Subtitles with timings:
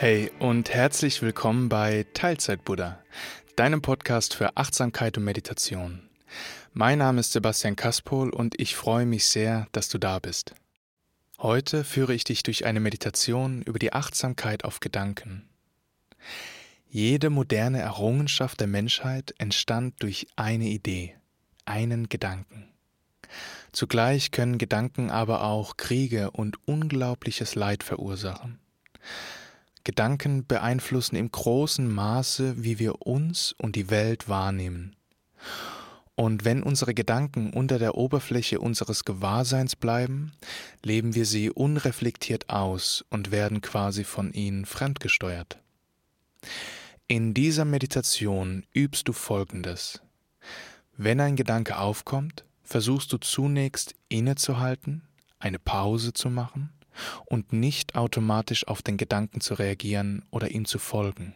[0.00, 3.02] Hey und herzlich willkommen bei Teilzeit Buddha,
[3.56, 6.08] deinem Podcast für Achtsamkeit und Meditation.
[6.72, 10.54] Mein Name ist Sebastian Kaspol und ich freue mich sehr, dass du da bist.
[11.38, 15.48] Heute führe ich dich durch eine Meditation über die Achtsamkeit auf Gedanken.
[16.88, 21.16] Jede moderne Errungenschaft der Menschheit entstand durch eine Idee,
[21.64, 22.68] einen Gedanken.
[23.72, 28.60] Zugleich können Gedanken aber auch Kriege und unglaubliches Leid verursachen.
[29.84, 34.96] Gedanken beeinflussen im großen Maße, wie wir uns und die Welt wahrnehmen.
[36.14, 40.32] Und wenn unsere Gedanken unter der Oberfläche unseres Gewahrseins bleiben,
[40.82, 45.58] leben wir sie unreflektiert aus und werden quasi von ihnen fremdgesteuert.
[47.06, 50.02] In dieser Meditation übst du Folgendes.
[50.96, 55.02] Wenn ein Gedanke aufkommt, versuchst du zunächst innezuhalten,
[55.38, 56.72] eine Pause zu machen
[57.26, 61.34] und nicht automatisch auf den Gedanken zu reagieren oder ihm zu folgen.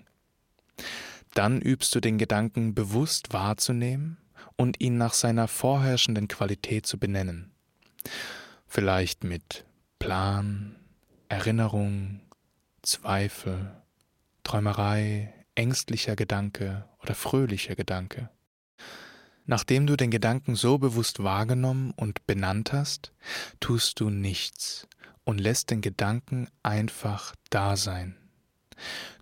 [1.35, 4.19] Dann übst du den Gedanken bewusst wahrzunehmen
[4.57, 7.53] und ihn nach seiner vorherrschenden Qualität zu benennen.
[8.67, 9.65] Vielleicht mit
[9.99, 10.77] Plan,
[11.29, 12.21] Erinnerung,
[12.83, 13.71] Zweifel,
[14.45, 18.29] Träumerei, ängstlicher Gedanke oder fröhlicher Gedanke.
[19.45, 23.13] Nachdem du den Gedanken so bewusst wahrgenommen und benannt hast,
[23.61, 24.87] tust du nichts,
[25.25, 28.17] und lässt den Gedanken einfach da sein.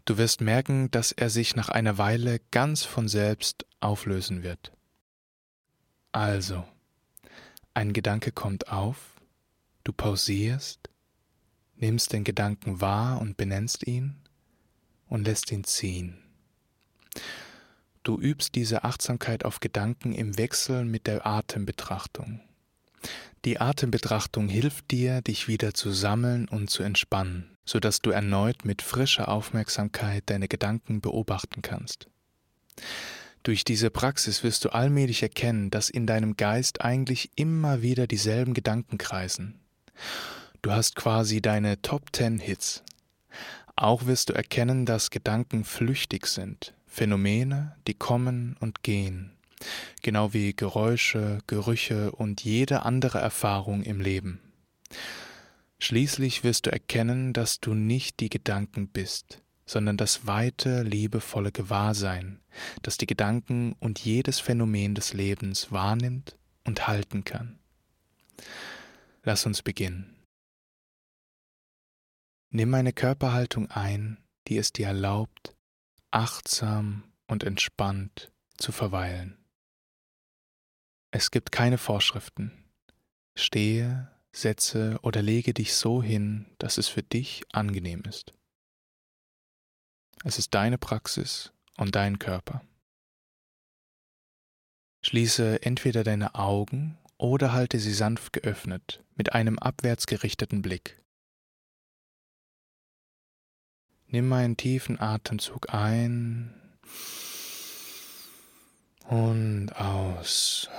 [0.05, 4.73] Du wirst merken, dass er sich nach einer Weile ganz von selbst auflösen wird.
[6.13, 6.65] Also,
[7.75, 9.21] ein Gedanke kommt auf,
[9.85, 10.91] du pausierst,
[11.77, 14.17] nimmst den Gedanken wahr und benennst ihn
[15.09, 16.19] und lässt ihn ziehen.
[18.03, 22.41] Du übst diese Achtsamkeit auf Gedanken im Wechsel mit der Atembetrachtung.
[23.45, 28.83] Die Atembetrachtung hilft dir, dich wieder zu sammeln und zu entspannen, sodass du erneut mit
[28.83, 32.09] frischer Aufmerksamkeit deine Gedanken beobachten kannst.
[33.43, 38.53] Durch diese Praxis wirst du allmählich erkennen, dass in deinem Geist eigentlich immer wieder dieselben
[38.53, 39.59] Gedanken kreisen.
[40.61, 42.83] Du hast quasi deine Top Ten Hits.
[43.77, 49.33] Auch wirst du erkennen, dass Gedanken flüchtig sind, Phänomene, die kommen und gehen
[50.03, 54.41] genau wie Geräusche, Gerüche und jede andere Erfahrung im Leben.
[55.79, 62.41] Schließlich wirst du erkennen, dass du nicht die Gedanken bist, sondern das weite, liebevolle Gewahrsein,
[62.83, 67.59] das die Gedanken und jedes Phänomen des Lebens wahrnimmt und halten kann.
[69.23, 70.17] Lass uns beginnen.
[72.51, 74.19] Nimm eine Körperhaltung ein,
[74.49, 75.55] die es dir erlaubt,
[76.11, 79.40] achtsam und entspannt zu verweilen.
[81.13, 82.53] Es gibt keine Vorschriften.
[83.35, 88.33] Stehe, setze oder lege dich so hin, dass es für dich angenehm ist.
[90.25, 92.63] Es ist deine Praxis und dein Körper.
[95.03, 101.03] Schließe entweder deine Augen oder halte sie sanft geöffnet mit einem abwärts gerichteten Blick.
[104.07, 106.55] Nimm einen tiefen Atemzug ein
[109.11, 110.71] und aus.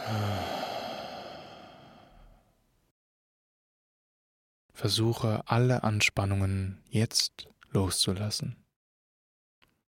[4.74, 8.66] Versuche alle Anspannungen jetzt loszulassen.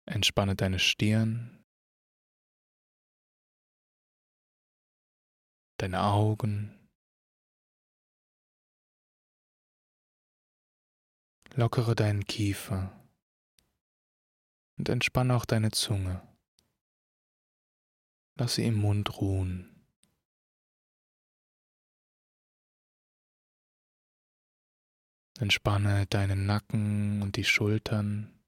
[0.06, 1.64] Entspanne deine Stirn,
[5.76, 6.88] deine Augen,
[11.54, 12.90] lockere deinen Kiefer
[14.78, 16.29] und entspanne auch deine Zunge.
[18.36, 19.70] Lass sie im Mund ruhen.
[25.40, 28.38] Entspanne deinen Nacken und die Schultern.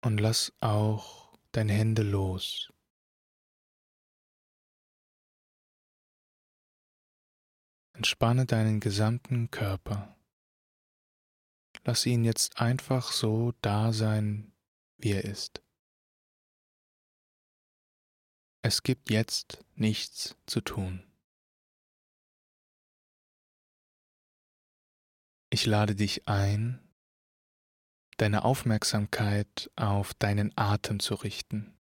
[0.00, 2.72] Und lass auch deine Hände los.
[7.94, 10.17] Entspanne deinen gesamten Körper.
[11.88, 14.52] Lass ihn jetzt einfach so da sein,
[14.98, 15.62] wie er ist.
[18.60, 21.10] Es gibt jetzt nichts zu tun.
[25.48, 26.86] Ich lade dich ein,
[28.18, 31.80] deine Aufmerksamkeit auf deinen Atem zu richten.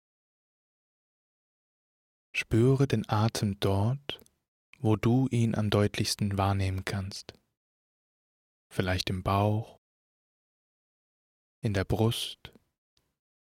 [2.32, 4.24] Spüre den Atem dort,
[4.78, 7.34] wo du ihn am deutlichsten wahrnehmen kannst.
[8.70, 9.76] Vielleicht im Bauch
[11.60, 12.52] in der Brust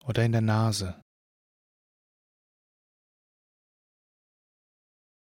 [0.03, 1.01] oder in der Nase.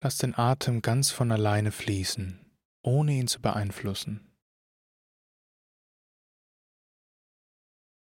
[0.02, 2.40] Lass den Atem ganz von alleine fließen,
[2.82, 4.34] ohne ihn zu beeinflussen.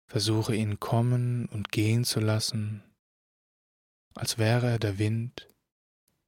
[0.07, 2.83] Versuche ihn kommen und gehen zu lassen,
[4.15, 5.49] als wäre er der Wind,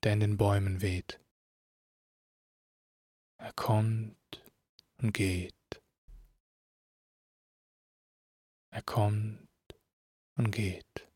[0.02, 1.20] der in den Bäumen weht.
[3.38, 4.44] Er kommt
[4.98, 5.59] und geht.
[8.72, 9.48] Er kommt
[10.36, 11.10] und geht.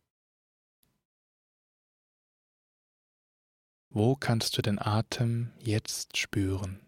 [3.91, 6.81] Wo kannst du den Atem jetzt spüren?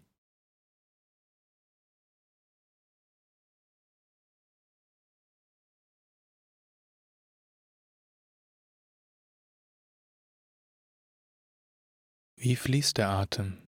[12.35, 13.65] Wie fließt der Atem?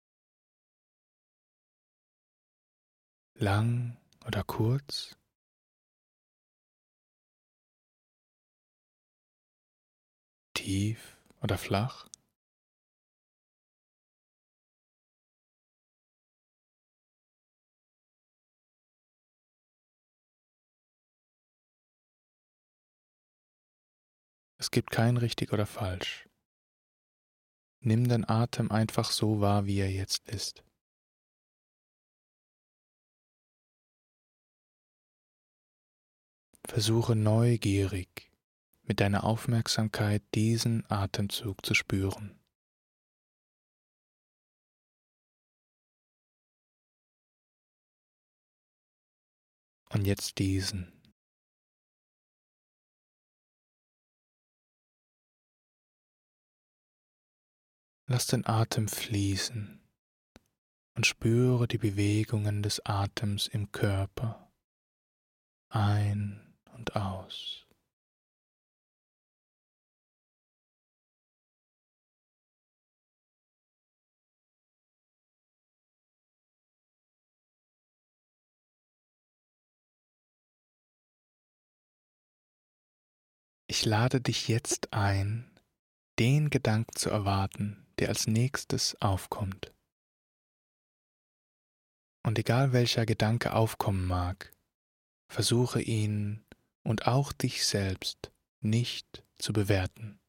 [3.36, 5.19] Lang oder kurz?
[10.60, 12.10] Tief oder flach?
[24.58, 26.28] Es gibt kein richtig oder falsch.
[27.80, 30.66] Nimm den Atem einfach so wahr, wie er jetzt ist.
[36.68, 38.29] Versuche neugierig
[38.90, 42.40] mit deiner Aufmerksamkeit diesen Atemzug zu spüren.
[49.92, 50.92] Und jetzt diesen.
[58.08, 59.88] Lass den Atem fließen
[60.96, 64.52] und spüre die Bewegungen des Atems im Körper
[65.70, 67.69] ein und aus.
[83.80, 85.50] Ich lade dich jetzt ein,
[86.20, 89.74] den Gedanken zu erwarten, der als nächstes aufkommt.
[92.22, 94.52] Und egal welcher Gedanke aufkommen mag,
[95.30, 96.44] versuche ihn
[96.84, 100.20] und auch dich selbst nicht zu bewerten.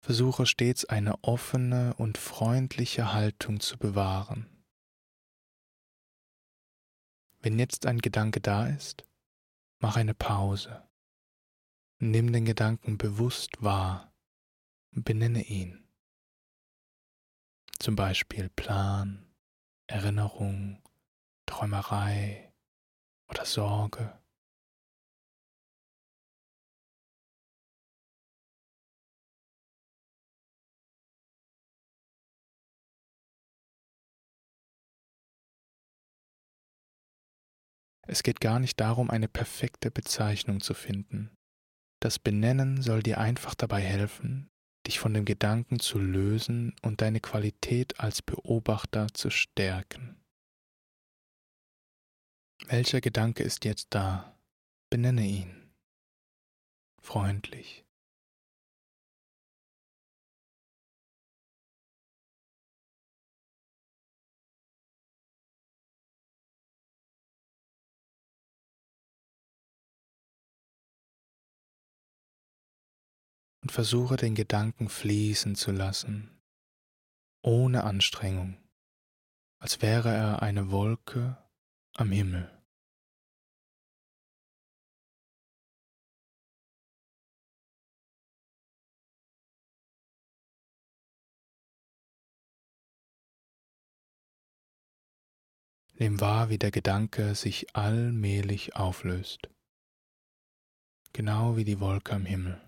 [0.00, 4.46] Versuche stets eine offene und freundliche Haltung zu bewahren.
[7.40, 9.04] Wenn jetzt ein Gedanke da ist,
[9.80, 10.87] mach eine Pause.
[12.00, 14.12] Nimm den Gedanken bewusst wahr
[14.94, 15.84] und benenne ihn
[17.80, 19.34] zum Beispiel Plan,
[19.88, 20.82] Erinnerung,
[21.46, 22.52] Träumerei
[23.28, 24.20] oder Sorge.
[38.06, 41.37] Es geht gar nicht darum, eine perfekte Bezeichnung zu finden.
[42.00, 44.50] Das Benennen soll dir einfach dabei helfen,
[44.86, 50.16] dich von dem Gedanken zu lösen und deine Qualität als Beobachter zu stärken.
[52.66, 54.38] Welcher Gedanke ist jetzt da?
[54.90, 55.72] Benenne ihn.
[57.02, 57.87] Freundlich.
[73.68, 76.40] Und versuche den Gedanken fließen zu lassen,
[77.42, 78.56] ohne Anstrengung,
[79.58, 81.36] als wäre er eine Wolke
[81.94, 82.50] am Himmel.
[95.92, 99.50] Nimm wahr, wie der Gedanke sich allmählich auflöst,
[101.12, 102.67] genau wie die Wolke am Himmel.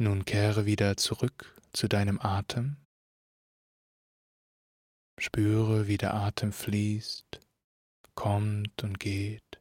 [0.00, 2.76] Nun kehre wieder zurück zu deinem Atem.
[5.18, 7.40] Spüre, wie der Atem fließt,
[8.14, 9.60] kommt und geht.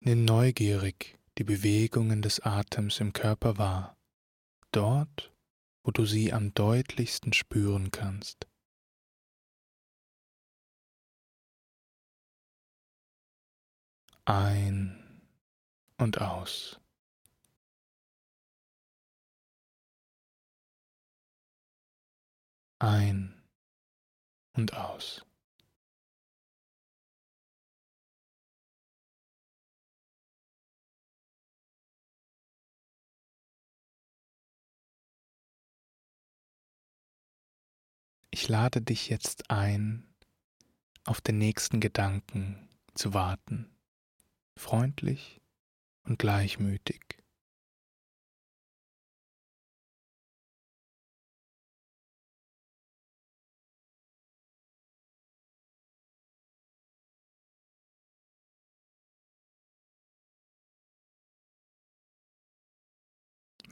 [0.00, 3.96] Nimm neugierig die Bewegungen des Atems im Körper wahr,
[4.72, 5.32] dort,
[5.84, 8.46] wo du sie am deutlichsten spüren kannst.
[14.24, 15.22] ein
[15.98, 16.78] und aus.
[22.78, 23.42] Ein
[24.54, 25.24] und aus.
[38.34, 40.12] Ich lade dich jetzt ein,
[41.04, 43.72] auf den nächsten Gedanken zu warten
[44.56, 45.40] freundlich
[46.04, 47.22] und gleichmütig.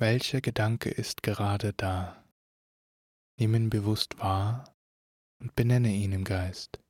[0.00, 2.24] Welcher Gedanke ist gerade da?
[3.38, 4.74] Nimm ihn bewusst wahr
[5.40, 6.82] und benenne ihn im Geist.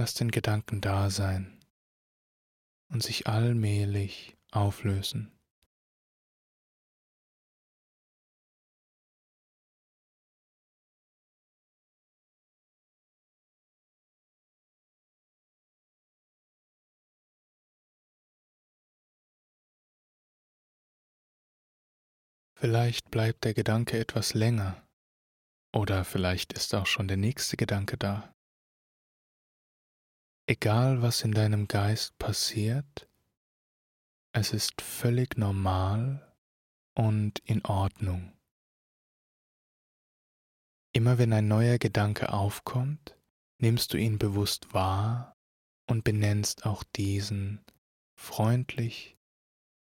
[0.00, 1.60] Lass den Gedanken da sein
[2.88, 5.30] und sich allmählich auflösen.
[22.54, 24.82] Vielleicht bleibt der Gedanke etwas länger
[25.74, 28.34] oder vielleicht ist auch schon der nächste Gedanke da.
[30.50, 33.08] Egal was in deinem Geist passiert,
[34.32, 36.34] es ist völlig normal
[36.96, 38.32] und in Ordnung.
[40.92, 43.16] Immer wenn ein neuer Gedanke aufkommt,
[43.58, 45.36] nimmst du ihn bewusst wahr
[45.88, 47.64] und benennst auch diesen
[48.16, 49.16] freundlich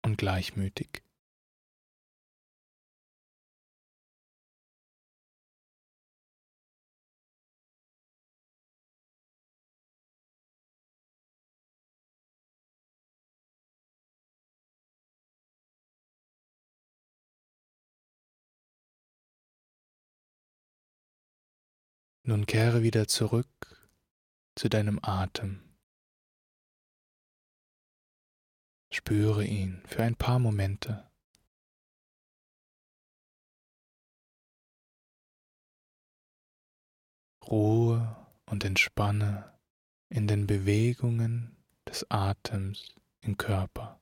[0.02, 1.05] und gleichmütig.
[22.28, 23.48] Nun kehre wieder zurück
[24.56, 25.62] zu deinem Atem.
[28.92, 31.08] Spüre ihn für ein paar Momente.
[37.48, 39.54] Ruhe und entspanne
[40.10, 44.02] in den Bewegungen des Atems im Körper.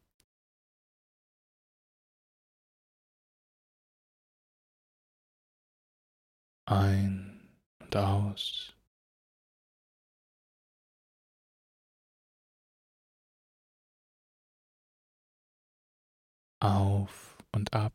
[6.66, 7.33] Ein
[7.96, 8.76] aus.
[16.60, 17.94] Auf und ab.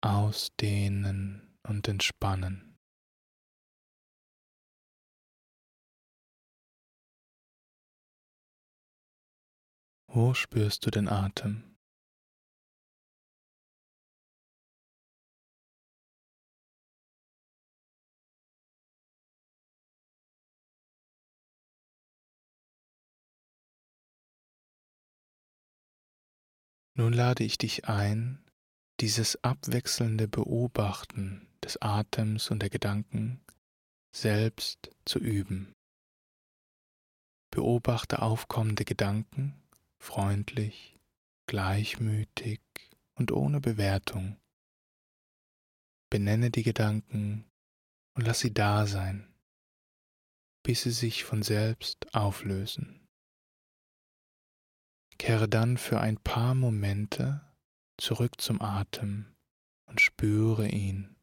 [0.00, 2.68] Ausdehnen und entspannen.
[10.10, 11.67] Wo spürst du den Atem?
[26.98, 28.44] Nun lade ich dich ein,
[28.98, 33.40] dieses abwechselnde Beobachten des Atems und der Gedanken
[34.12, 35.72] selbst zu üben.
[37.52, 39.62] Beobachte aufkommende Gedanken
[40.00, 40.98] freundlich,
[41.46, 42.60] gleichmütig
[43.14, 44.36] und ohne Bewertung.
[46.10, 47.48] Benenne die Gedanken
[48.16, 49.32] und lass sie da sein,
[50.64, 52.97] bis sie sich von selbst auflösen.
[55.18, 57.40] Kehre dann für ein paar Momente
[57.96, 59.26] zurück zum Atem
[59.86, 61.16] und spüre ihn.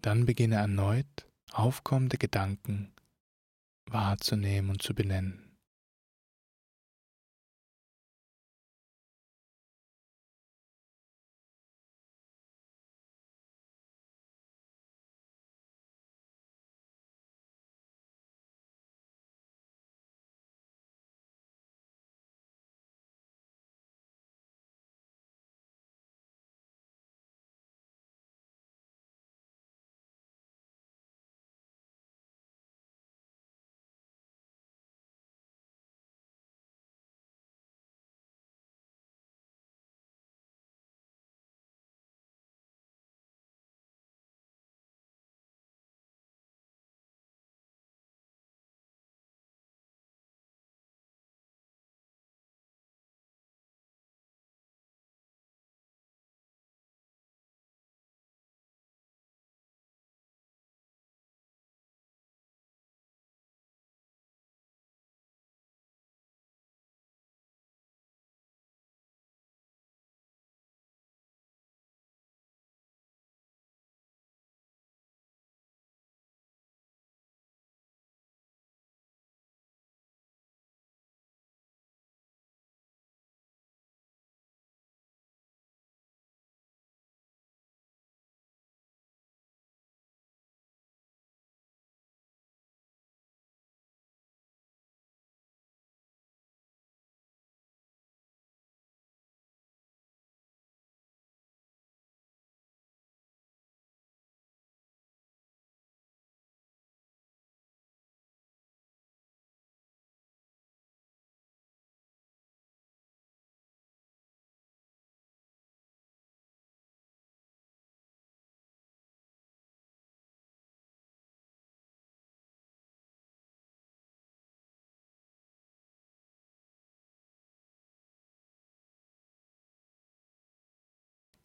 [0.00, 2.92] Dann beginne erneut aufkommende Gedanken
[3.86, 5.49] wahrzunehmen und zu benennen.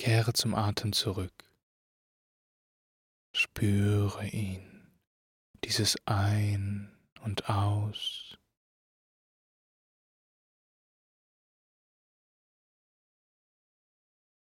[0.06, 1.34] Kehre zum Atem zurück.
[3.36, 5.02] Spüre ihn,
[5.64, 8.38] dieses Ein und Aus.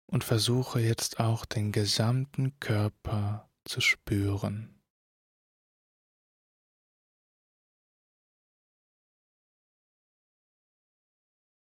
[0.08, 4.82] Und versuche jetzt auch den gesamten Körper zu spüren.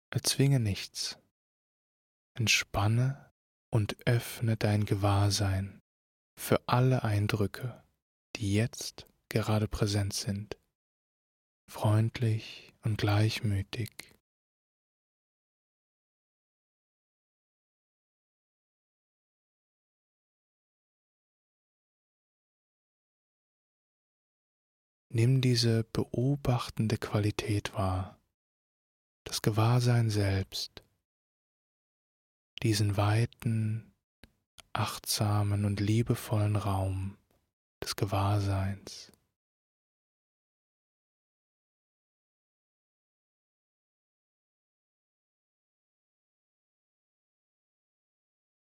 [0.10, 1.18] Erzwinge nichts.
[2.34, 3.31] Entspanne
[3.72, 5.82] und öffne dein Gewahrsein
[6.38, 7.84] für alle Eindrücke,
[8.36, 10.58] die jetzt gerade präsent sind,
[11.70, 13.90] freundlich und gleichmütig.
[25.14, 28.18] Nimm diese beobachtende Qualität wahr,
[29.26, 30.84] das Gewahrsein selbst,
[32.64, 33.92] diesen weiten,
[34.74, 37.18] achtsamen und liebevollen Raum
[37.84, 39.12] des Gewahrseins.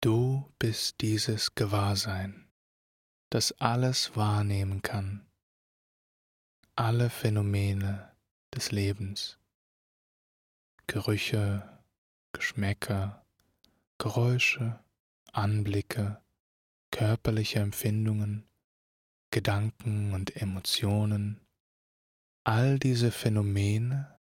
[0.01, 2.49] Du bist dieses Gewahrsein,
[3.29, 5.29] das alles wahrnehmen kann,
[6.77, 8.15] alle Phänomene
[8.55, 9.37] des Lebens,
[10.87, 11.83] Gerüche,
[12.31, 13.25] Geschmäcker,
[14.01, 14.79] Geräusche,
[15.33, 16.21] Anblicke,
[16.89, 18.47] körperliche Empfindungen,
[19.29, 21.45] Gedanken und Emotionen,
[22.45, 24.17] all diese Phänomene,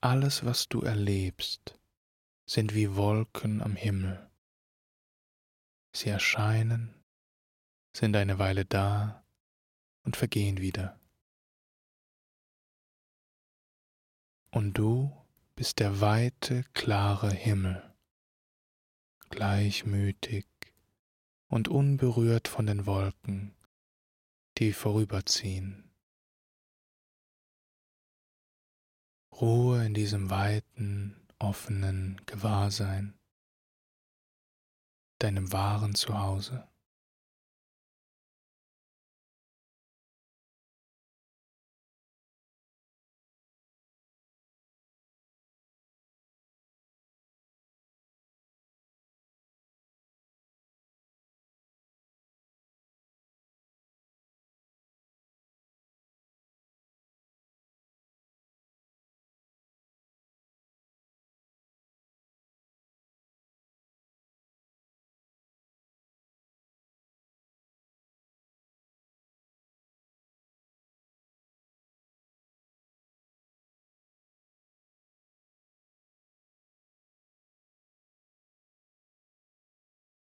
[0.00, 1.76] alles, was du erlebst,
[2.48, 4.30] sind wie Wolken am Himmel.
[5.92, 6.94] Sie erscheinen,
[7.96, 9.24] sind eine Weile da
[10.04, 11.00] und vergehen wieder.
[14.52, 15.10] Und du
[15.56, 17.95] bist der weite, klare Himmel
[19.30, 20.46] gleichmütig
[21.48, 23.54] und unberührt von den Wolken,
[24.58, 25.90] die vorüberziehen.
[29.32, 33.18] Ruhe in diesem weiten, offenen Gewahrsein,
[35.18, 36.66] deinem wahren Zuhause.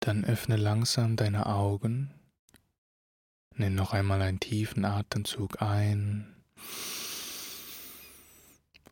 [0.10, 2.10] Dann öffne langsam deine Augen.
[3.54, 6.36] Nimm noch einmal einen tiefen Atemzug ein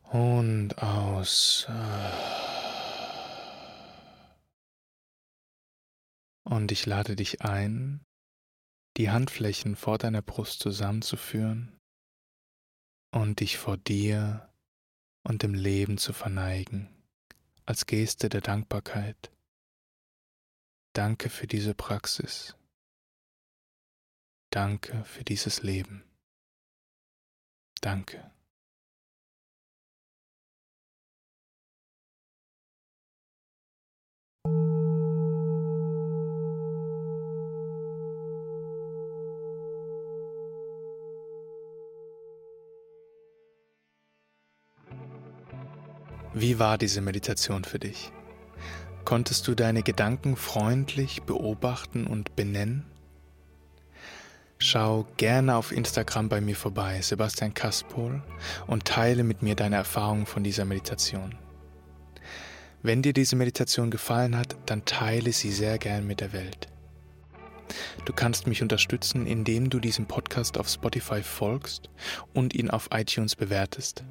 [0.04, 1.66] und aus.
[6.44, 8.06] Und ich lade dich ein,
[8.96, 11.80] die Handflächen vor deiner Brust zusammenzuführen
[13.10, 14.48] und dich vor dir
[15.24, 16.88] und dem Leben zu verneigen,
[17.66, 19.32] als Geste der Dankbarkeit.
[20.92, 22.56] Danke für diese Praxis.
[24.50, 26.04] Danke für dieses Leben.
[27.80, 28.30] Danke.
[46.34, 48.12] Wie war diese Meditation für dich?
[49.08, 52.84] Konntest du deine Gedanken freundlich beobachten und benennen?
[54.58, 58.22] Schau gerne auf Instagram bei mir vorbei, Sebastian Kaspol,
[58.66, 61.34] und teile mit mir deine Erfahrungen von dieser Meditation.
[62.82, 66.68] Wenn dir diese Meditation gefallen hat, dann teile sie sehr gern mit der Welt.
[68.04, 71.88] Du kannst mich unterstützen, indem du diesem Podcast auf Spotify folgst
[72.34, 74.04] und ihn auf iTunes bewertest.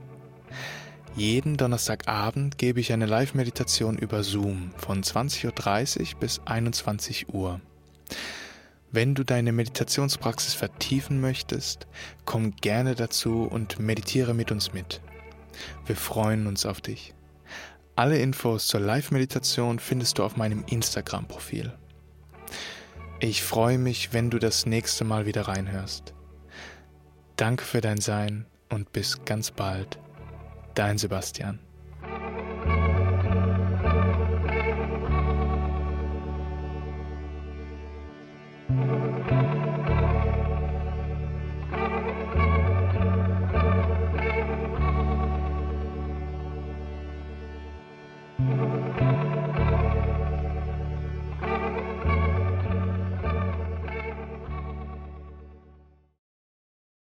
[1.17, 7.59] Jeden Donnerstagabend gebe ich eine Live-Meditation über Zoom von 20.30 Uhr bis 21 Uhr.
[8.91, 11.87] Wenn du deine Meditationspraxis vertiefen möchtest,
[12.25, 15.01] komm gerne dazu und meditiere mit uns mit.
[15.87, 17.15] Wir freuen uns auf dich.
[17.95, 21.73] Alle Infos zur Live-Meditation findest du auf meinem Instagram-Profil.
[23.21, 26.13] Ich freue mich, wenn du das nächste Mal wieder reinhörst.
[27.37, 29.97] Danke für dein Sein und bis ganz bald.
[30.77, 31.66] Dein Sebastian.